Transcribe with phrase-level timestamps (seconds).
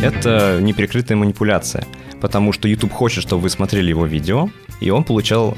[0.00, 1.84] Это неприкрытая манипуляция,
[2.20, 4.48] потому что YouTube хочет, чтобы вы смотрели его видео,
[4.80, 5.56] и он получал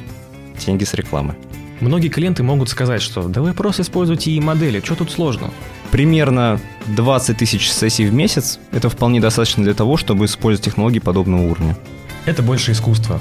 [0.64, 1.34] деньги с рекламы.
[1.80, 5.50] Многие клиенты могут сказать, что да вы просто используйте и модели, что тут сложно?
[5.90, 6.58] Примерно
[6.88, 11.76] 20 тысяч сессий в месяц– это вполне достаточно для того, чтобы использовать технологии подобного уровня.
[12.24, 13.20] Это больше искусство,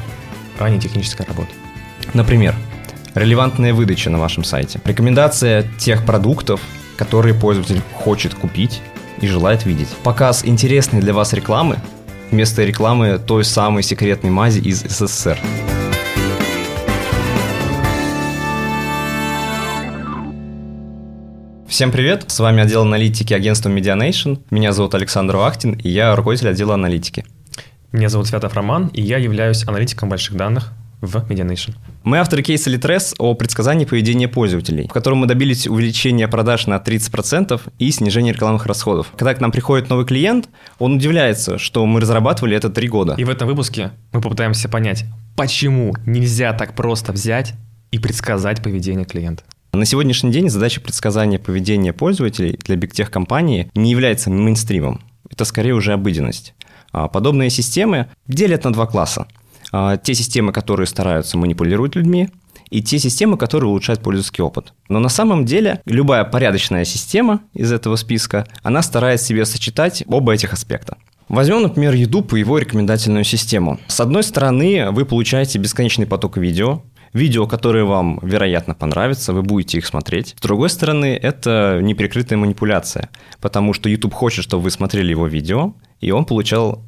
[0.57, 1.49] а не техническая работа.
[2.13, 2.55] Например,
[3.15, 6.61] релевантная выдача на вашем сайте, рекомендация тех продуктов,
[6.95, 8.81] которые пользователь хочет купить
[9.21, 11.79] и желает видеть, показ интересной для вас рекламы
[12.31, 15.37] вместо рекламы той самой секретной мази из СССР.
[21.67, 24.39] Всем привет, с вами отдел аналитики агентства Medianation.
[24.49, 27.25] Меня зовут Александр Вахтин, и я руководитель отдела аналитики.
[27.91, 31.75] Меня зовут Святов Роман, и я являюсь аналитиком больших данных в Medianation.
[32.03, 36.77] Мы авторы кейса Litres о предсказании поведения пользователей, в котором мы добились увеличения продаж на
[36.77, 39.11] 30% и снижения рекламных расходов.
[39.15, 43.15] Когда к нам приходит новый клиент, он удивляется, что мы разрабатывали это три года.
[43.17, 47.53] И в этом выпуске мы попытаемся понять, почему нельзя так просто взять
[47.91, 49.43] и предсказать поведение клиента.
[49.71, 55.01] На сегодняшний день задача предсказания поведения пользователей для бигтех-компании не является мейнстримом.
[55.29, 56.55] Это скорее уже обыденность.
[56.91, 59.27] А подобные системы делят на два класса–
[59.71, 62.29] те системы, которые стараются манипулировать людьми,
[62.69, 64.73] и те системы, которые улучшают пользовательский опыт.
[64.89, 70.33] Но на самом деле любая порядочная система из этого списка, она старается себе сочетать оба
[70.33, 70.97] этих аспекта.
[71.29, 73.79] Возьмем, например, YouTube и его рекомендательную систему.
[73.87, 79.77] С одной стороны, вы получаете бесконечный поток видео, видео, которые вам, вероятно, понравятся, вы будете
[79.77, 80.35] их смотреть.
[80.37, 83.09] С другой стороны, это неприкрытая манипуляция,
[83.41, 86.83] потому что YouTube хочет, чтобы вы смотрели его видео, и он получал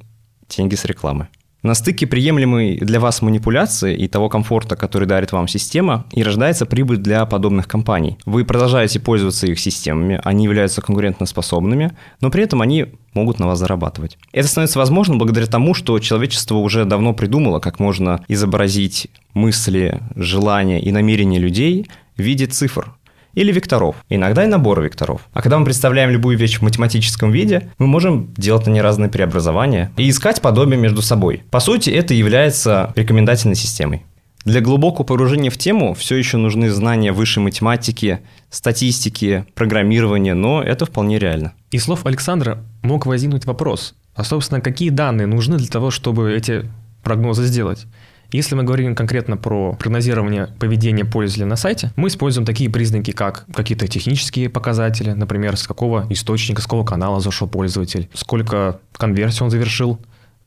[0.50, 1.28] деньги с рекламы.
[1.64, 6.66] На стыке приемлемой для вас манипуляции и того комфорта, который дарит вам система, и рождается
[6.66, 8.18] прибыль для подобных компаний.
[8.26, 13.60] Вы продолжаете пользоваться их системами, они являются конкурентоспособными, но при этом они могут на вас
[13.60, 14.18] зарабатывать.
[14.32, 20.82] Это становится возможным благодаря тому, что человечество уже давно придумало, как можно изобразить мысли, желания
[20.82, 21.88] и намерения людей
[22.18, 22.96] в виде цифр
[23.34, 25.22] или векторов, иногда и набора векторов.
[25.34, 29.10] А когда мы представляем любую вещь в математическом виде, мы можем делать на ней разные
[29.10, 31.44] преобразования и искать подобие между собой.
[31.52, 34.04] По сути, это является рекомендательной системой.
[34.44, 40.86] Для глубокого погружения в тему все еще нужны знания высшей математики, статистики, программирования, но это
[40.86, 41.54] вполне реально.
[41.70, 46.66] Из слов Александра мог возникнуть вопрос, а собственно какие данные нужны для того, чтобы эти
[47.04, 47.86] прогнозы сделать?
[48.32, 53.46] Если мы говорим конкретно про прогнозирование поведения пользователя на сайте, мы используем такие признаки, как
[53.54, 59.50] какие-то технические показатели, например, с какого источника, с какого канала зашел пользователь, сколько конверсий он
[59.50, 60.00] завершил,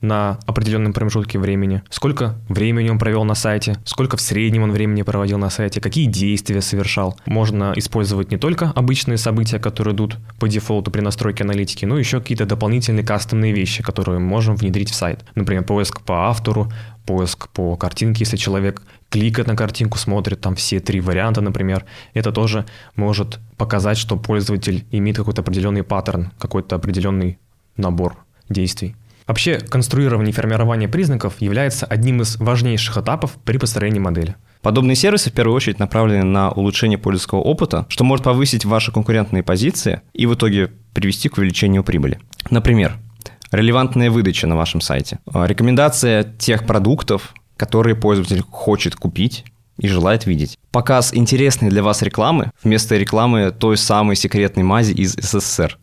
[0.04, 5.03] на определенном промежутке времени, сколько времени он провел на сайте, сколько в среднем он времени
[5.03, 7.19] проводил на сайте, какие действия совершал.
[7.26, 12.20] Можно использовать не только обычные события, которые идут по дефолту при настройке аналитики, но еще
[12.20, 15.25] какие-то дополнительные кастомные вещи, которые мы можем внедрить в сайт.
[15.34, 16.71] Например, поиск по автору,
[17.06, 21.84] поиск по картинке, если человек кликает на картинку, смотрит там все три варианта, например,
[22.15, 22.66] это тоже
[22.97, 27.38] может показать, что пользователь имеет какой-то определенный паттерн, какой-то определенный
[27.76, 28.16] набор
[28.48, 28.97] действий.
[29.27, 34.37] Вообще, конструирование и формирование признаков является одним из важнейших этапов при построении модели.
[34.61, 39.43] Подобные сервисы в первую очередь направлены на улучшение пользовательского опыта, что может повысить ваши конкурентные
[39.43, 42.19] позиции и в итоге привести к увеличению прибыли.
[42.51, 42.97] Например,
[43.51, 49.45] релевантная выдача на вашем сайте, рекомендация тех продуктов, которые пользователь хочет купить
[49.79, 50.59] и желает видеть.
[50.71, 55.79] Показ интересной для вас рекламы вместо рекламы той самой секретной мази из СССР.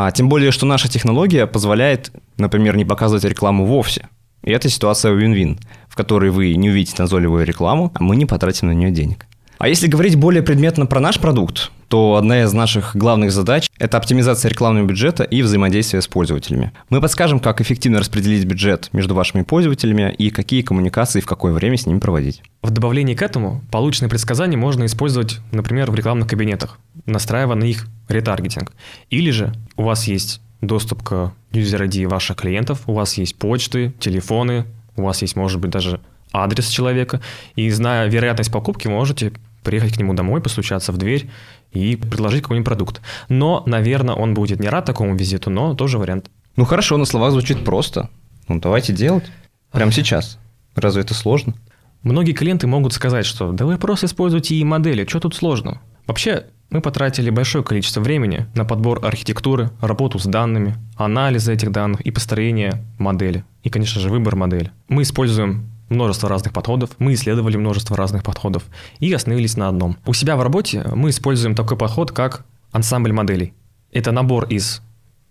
[0.00, 4.06] А, тем более, что наша технология позволяет, например, не показывать рекламу вовсе.
[4.44, 8.68] И это ситуация win-win, в которой вы не увидите назойливую рекламу, а мы не потратим
[8.68, 9.26] на нее денег.
[9.58, 13.96] А если говорить более предметно про наш продукт, то одна из наших главных задач– это
[13.96, 16.72] оптимизация рекламного бюджета и взаимодействие с пользователями.
[16.90, 21.76] Мы подскажем, как эффективно распределить бюджет между вашими пользователями и какие коммуникации в какое время
[21.76, 22.42] с ними проводить.
[22.62, 27.86] В добавлении к этому полученные предсказания можно использовать, например, в рекламных кабинетах, настраивая на их
[28.08, 28.72] ретаргетинг.
[29.08, 33.92] Или же у вас есть доступ к user ID ваших клиентов, у вас есть почты,
[33.98, 34.66] телефоны,
[34.96, 36.00] у вас есть, может быть, даже
[36.32, 37.20] адрес человека,
[37.56, 39.32] и зная вероятность покупки, можете
[39.62, 41.30] приехать к нему домой, постучаться в дверь
[41.72, 43.00] и предложить какой-нибудь продукт.
[43.28, 46.30] Но, наверное, он будет не рад такому визиту, но тоже вариант.
[46.56, 48.10] Ну хорошо, на словах звучит просто.
[48.48, 49.24] Ну давайте делать.
[49.70, 50.38] Прямо сейчас.
[50.74, 51.54] Разве это сложно?
[52.02, 55.80] Многие клиенты могут сказать, что да вы просто используйте и модели, что тут сложно?
[56.06, 62.00] Вообще, мы потратили большое количество времени на подбор архитектуры, работу с данными, анализ этих данных
[62.02, 63.44] и построение модели.
[63.62, 64.70] И, конечно же, выбор модели.
[64.88, 68.64] Мы используем множество разных подходов, мы исследовали множество разных подходов
[68.98, 69.96] и остановились на одном.
[70.06, 73.54] У себя в работе мы используем такой подход, как ансамбль моделей.
[73.92, 74.82] Это набор из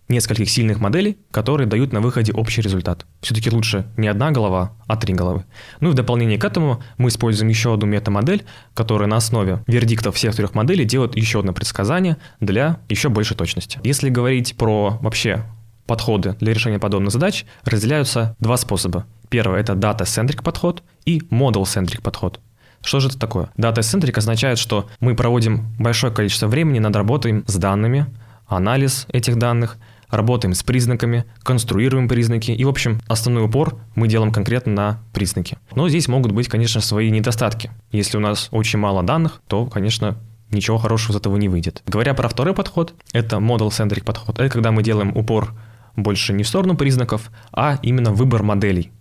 [0.09, 3.05] нескольких сильных моделей, которые дают на выходе общий результат.
[3.21, 5.45] Все-таки лучше не одна голова, а три головы.
[5.79, 10.15] Ну и в дополнение к этому мы используем еще одну метамодель, которая на основе вердиктов
[10.15, 13.79] всех трех моделей делает еще одно предсказание для еще большей точности.
[13.83, 15.43] Если говорить про вообще
[15.85, 19.05] подходы для решения подобных задач, разделяются два способа.
[19.29, 22.39] Первый– это data-centric подход и model-centric подход.
[22.81, 23.49] Что же это такое?
[23.57, 28.05] Data-centric означает, что мы проводим большое количество времени над работой с данными,
[28.47, 29.77] анализ этих данных,
[30.09, 35.57] работаем с признаками, конструируем признаки, и, в общем, основной упор мы делаем конкретно на признаки.
[35.75, 37.71] Но здесь могут быть, конечно, свои недостатки.
[37.91, 40.17] Если у нас очень мало данных, то, конечно,
[40.51, 41.83] ничего хорошего из этого не выйдет.
[41.85, 44.39] Говоря про второй подход, это model-centric подход.
[44.39, 45.53] Это когда мы делаем упор
[45.97, 48.91] больше не в сторону признаков, а именно выбор моделей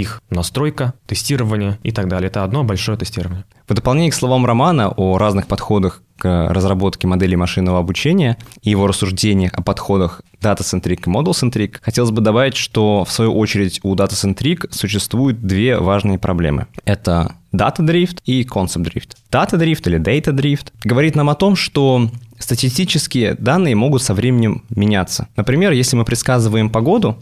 [0.00, 2.28] их настройка, тестирование и так далее.
[2.28, 3.44] Это одно большое тестирование.
[3.68, 8.86] В дополнение к словам Романа о разных подходах к разработке моделей машинного обучения и его
[8.86, 14.68] рассуждениях о подходах Data-centric и Model-centric, хотелось бы добавить, что в свою очередь у Data-centric
[14.70, 16.66] существуют две важные проблемы.
[16.84, 19.10] Это Data Drift и Concept Drift.
[19.30, 24.64] Data Drift или Data Drift говорит нам о том, что статистические данные могут со временем
[24.70, 25.28] меняться.
[25.36, 27.18] Например, если мы предсказываем погоду,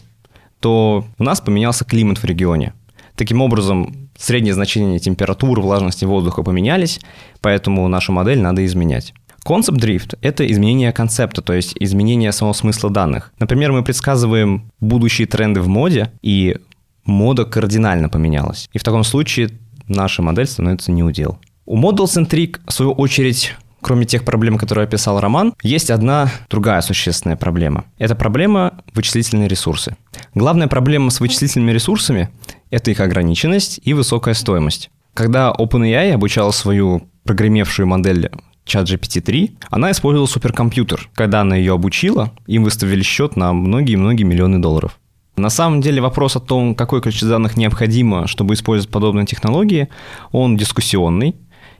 [0.59, 2.73] то у нас поменялся климат в регионе.
[3.15, 6.99] Таким образом, средние значения температуры, влажности воздуха поменялись,
[7.41, 9.13] поэтому нашу модель надо изменять.
[9.45, 13.31] Concept Drift– это изменение концепта, то есть изменение самого смысла данных.
[13.37, 16.57] Например, мы предсказываем будущие тренды в моде, и
[17.05, 18.69] мода кардинально поменялась.
[18.73, 19.51] И в таком случае
[19.87, 21.37] наша модель становится неудел.
[21.67, 23.55] У Model Centric, в свою очередь,
[23.85, 27.85] кроме тех проблем, которые описал Роман, есть одна другая существенная проблема.
[27.99, 29.95] Это проблема вычислительные ресурсы.
[30.33, 32.29] Главная проблема с вычислительными ресурсами–
[32.71, 34.89] это их ограниченность и высокая стоимость.
[35.13, 38.31] Когда OpenAI обучала свою прогремевшую модель
[38.65, 41.07] ChatGPT-3, она использовала суперкомпьютер.
[41.13, 44.97] Когда она ее обучила, им выставили счет на многие-многие миллионы долларов.
[45.37, 49.89] На самом деле вопрос о том, какое количество данных необходимо, чтобы использовать подобные технологии,
[50.31, 51.35] он дискуссионный,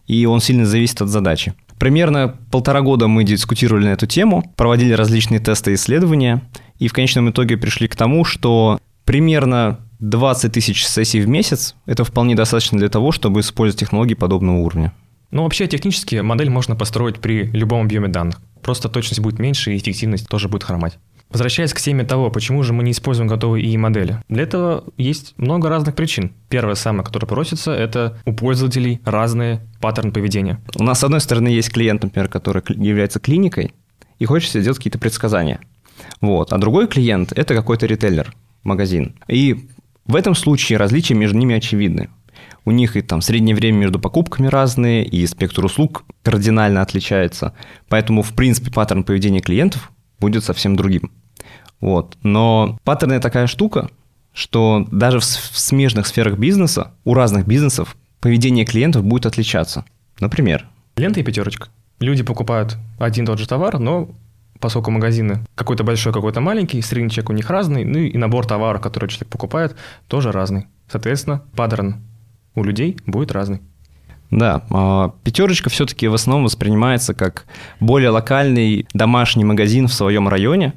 [0.05, 1.55] и он сильно зависит от задачи.
[1.79, 6.41] Примерно полтора года мы дискутировали на эту тему, проводили различные тесты и исследования,
[6.79, 12.03] и в конечном итоге пришли к тому, что примерно 20 тысяч сессий в месяц– это
[12.03, 14.93] вполне достаточно для того, чтобы использовать технологии подобного уровня.
[15.31, 18.41] Ну, вообще, технически модель можно построить при любом объеме данных.
[18.61, 20.97] Просто точность будет меньше, и эффективность тоже будет хромать.
[21.35, 24.21] Возвращаясь к теме того, почему же мы не используем готовые ИИ-модели.
[24.29, 26.31] Для этого есть много разных причин.
[26.47, 30.61] Первое самое, которое просится, это у пользователей разные паттерны поведения.
[30.79, 33.73] У нас, с одной стороны, есть клиент, например, который является клиникой,
[34.17, 35.59] и хочется сделать какие-то предсказания.
[36.21, 36.53] Вот.
[36.53, 38.33] А другой клиент– это какой-то ритейлер,
[38.63, 39.15] магазин.
[39.27, 39.67] И
[40.05, 42.11] в этом случае различия между ними очевидны.
[42.63, 47.53] У них и там среднее время между покупками разные, и спектр услуг кардинально отличается.
[47.89, 49.91] Поэтому, в принципе, паттерн поведения клиентов
[50.21, 51.11] будет совсем другим.
[51.85, 52.17] Вот.
[52.23, 53.91] Но паттерны такая штука,
[54.33, 59.85] что даже в, в смежных сферах бизнеса, у разных бизнесов, поведение клиентов будет отличаться.
[60.19, 60.65] Например.
[60.97, 61.67] Лента и пятерочка.
[61.99, 64.09] Люди покупают один и тот же товар, но
[64.59, 68.81] поскольку магазины какой-то большой, какой-то маленький, средний чек у них разный, ну и набор товаров,
[68.81, 69.75] который человек покупает,
[70.07, 70.65] тоже разный.
[70.89, 71.97] Соответственно, паттерн
[72.55, 73.61] у людей будет разный.
[74.31, 77.45] Да, а, пятерочка все-таки в основном воспринимается как
[77.79, 80.73] более локальный домашний магазин в своем районе,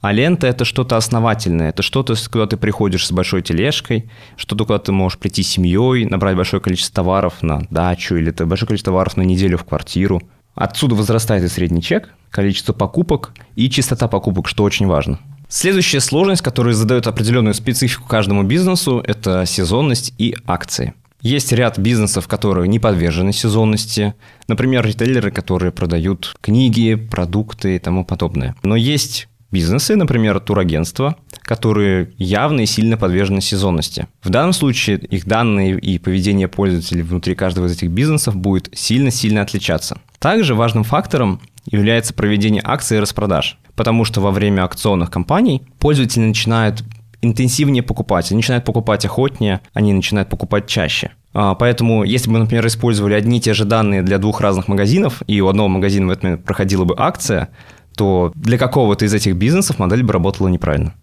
[0.00, 4.78] а лента это что-то основательное, это что-то, куда ты приходишь с большой тележкой, что-то, куда
[4.78, 8.92] ты можешь прийти с семьей, набрать большое количество товаров на дачу или ты большое количество
[8.92, 10.22] товаров на неделю в квартиру.
[10.54, 15.18] Отсюда возрастает и средний чек, количество покупок и частота покупок, что очень важно.
[15.48, 20.94] Следующая сложность, которая задает определенную специфику каждому бизнесу, это сезонность и акции.
[21.22, 24.14] Есть ряд бизнесов, которые не подвержены сезонности.
[24.48, 28.54] Например, ритейлеры, которые продают книги, продукты и тому подобное.
[28.62, 34.06] Но есть бизнесы, например, турагентства, которые явно и сильно подвержены сезонности.
[34.22, 39.42] В данном случае их данные и поведение пользователей внутри каждого из этих бизнесов будет сильно-сильно
[39.42, 39.98] отличаться.
[40.18, 46.22] Также важным фактором является проведение акций и распродаж, потому что во время акционных кампаний пользователи
[46.22, 46.82] начинают
[47.22, 51.10] интенсивнее покупать, они начинают покупать охотнее, они начинают покупать чаще.
[51.32, 55.22] А, поэтому, если бы, например, использовали одни и те же данные для двух разных магазинов,
[55.26, 57.50] и у одного магазина в момент проходила бы акция,
[57.96, 60.94] то для какого-то из этих бизнесов модель бы работала неправильно.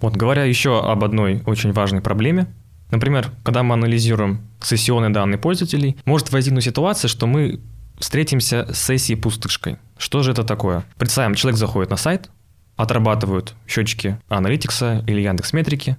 [0.00, 2.46] Вот говоря еще об одной очень важной проблеме,
[2.90, 7.60] например, когда мы анализируем сессионные данные пользователей, может возникнуть ситуация, что мы
[7.98, 9.78] встретимся с сессией пустышкой.
[9.96, 10.84] Что же это такое?
[10.98, 12.30] Представим, человек заходит на сайт,
[12.76, 15.96] отрабатывают счетчики аналитикса или Яндекс Метрики,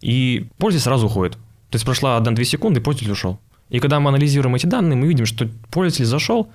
[0.00, 1.34] и пользователь сразу уходит.
[1.70, 3.38] То есть прошла 1-2 секунды, и пользователь ушел.
[3.70, 6.50] И когда мы анализируем эти данные, мы видим, что пользователь зашел,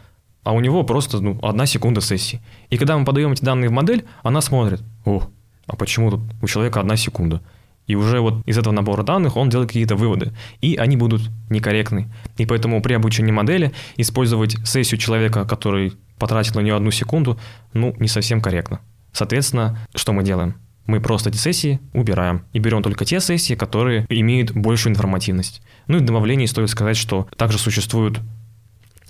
[0.45, 2.39] а у него просто ну, одна секунда сессии.
[2.69, 5.23] И когда мы подаем эти данные в модель, она смотрит, о,
[5.65, 7.41] а почему тут у человека одна секунда?
[7.87, 12.11] И уже вот из этого набора данных он делает какие-то выводы, и они будут некорректны.
[12.37, 17.39] И поэтому при обучении модели использовать сессию человека, который потратил на нее одну секунду,
[17.73, 18.81] ну, не совсем корректно.
[19.13, 20.55] Соответственно, что мы делаем?
[20.85, 25.63] Мы просто эти сессии убираем и берем только те сессии, которые имеют большую информативность.
[25.87, 28.19] Ну и в добавлении стоит сказать, что также существуют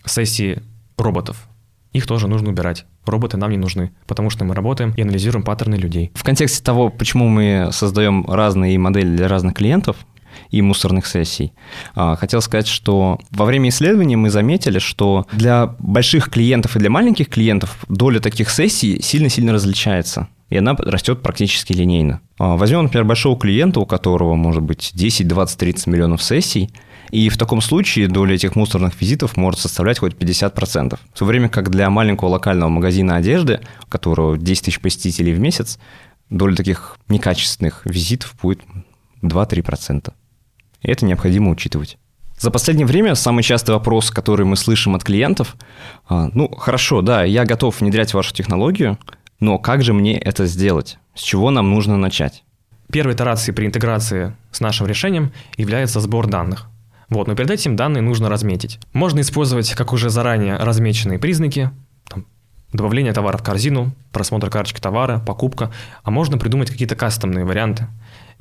[0.06, 0.62] сессии
[0.97, 1.47] роботов.
[1.93, 2.85] Их тоже нужно убирать.
[3.05, 6.11] Роботы нам не нужны, потому что мы работаем и анализируем паттерны людей.
[6.13, 9.97] В контексте того, почему мы создаем разные модели для разных клиентов,
[10.49, 11.53] и мусорных сессий.
[11.95, 16.89] А, хотел сказать, что во время исследования мы заметили, что для больших клиентов и для
[16.89, 22.21] маленьких клиентов доля таких сессий сильно-сильно различается и она растет практически линейно.
[22.37, 26.69] А, возьмем, например, большого клиента, у которого может быть 10, 20, 30 миллионов сессий,
[27.15, 31.00] и в таком случае доля этих мусорных визитов может составлять хоть 50%.
[31.13, 35.39] В то время как для маленького локального магазина одежды, у которого 10 тысяч посетителей в
[35.39, 35.79] месяц,
[36.29, 38.60] доля таких некачественных визитов будет
[39.22, 40.12] 2-3%.
[40.81, 41.98] И это необходимо учитывать.
[42.38, 45.55] За последнее время самый частый вопрос, который мы слышим от клиентов,
[46.10, 49.00] а, ну, хорошо, да, я готов внедрять вашу технологию,
[49.39, 50.98] но как же мне это сделать?
[51.13, 52.43] С чего нам нужно начать?
[52.91, 56.67] Первой итерацией при интеграции с нашим решением является сбор данных.
[57.09, 58.79] Вот, но перед этим данные нужно разметить.
[58.93, 61.71] Можно использовать, как уже заранее размеченные признаки,
[62.07, 62.25] там,
[62.74, 65.71] добавление товара в корзину, просмотр карточки товара, покупка,
[66.03, 67.88] а можно придумать какие-то кастомные варианты.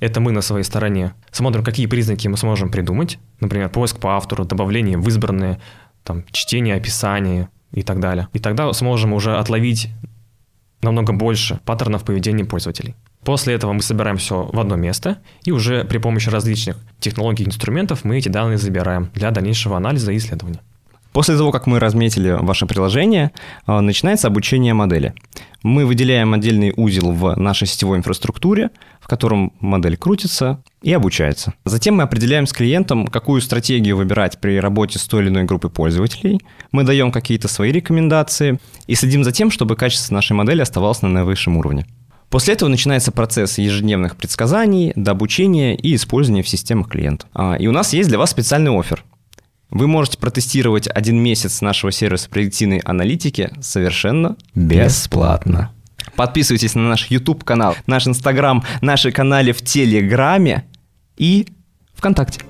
[0.01, 4.45] Это мы на своей стороне смотрим, какие признаки мы сможем придумать, например, поиск по автору,
[4.45, 5.61] добавление в избранные,
[6.03, 8.29] там, чтение описания и так далее.
[8.33, 9.91] И тогда сможем уже отловить
[10.83, 12.95] намного больше паттернов поведения пользователей.
[13.25, 17.47] После этого мы собираем все в одно место, и уже при помощи различных технологий и
[17.47, 20.61] инструментов мы эти данные забираем для дальнейшего анализа и исследования.
[21.15, 23.31] После того, как мы разметили ваше приложение,
[23.69, 25.15] э, начинается обучение модели.
[25.63, 31.55] Мы выделяем отдельный узел в нашей сетевой инфраструктуре, в котором модель крутится и обучается.
[31.65, 35.71] Затем мы определяем с клиентом, какую стратегию выбирать при работе с той или иной группой
[35.71, 36.41] пользователей.
[36.73, 41.09] Мы даем какие-то свои рекомендации и следим за тем, чтобы качество нашей модели оставалось на
[41.09, 41.87] наивысшем уровне.
[42.35, 47.27] После этого начинается процесс ежедневных предсказаний, до обучения и использования в системах клиента.
[47.33, 49.05] А, и у нас есть для вас специальный офер.
[49.71, 55.71] Вы можете протестировать один месяц нашего сервиса предиктивной аналитики совершенно бесплатно.
[56.17, 60.65] Подписывайтесь на наш YouTube канал, наш Instagram, наши каналы в Телеграме
[61.17, 61.47] и
[61.95, 62.41] ВКонтакте.